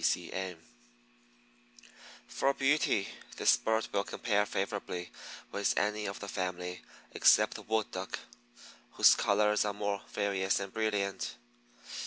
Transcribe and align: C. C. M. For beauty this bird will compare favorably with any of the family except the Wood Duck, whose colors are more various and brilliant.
C. 0.01 0.03
C. 0.29 0.33
M. 0.33 0.57
For 2.27 2.55
beauty 2.55 3.09
this 3.37 3.55
bird 3.55 3.87
will 3.91 4.03
compare 4.03 4.47
favorably 4.47 5.11
with 5.51 5.77
any 5.77 6.07
of 6.07 6.19
the 6.19 6.27
family 6.27 6.81
except 7.11 7.53
the 7.53 7.61
Wood 7.61 7.91
Duck, 7.91 8.17
whose 8.93 9.13
colors 9.13 9.63
are 9.63 9.73
more 9.75 10.01
various 10.11 10.59
and 10.59 10.73
brilliant. 10.73 11.35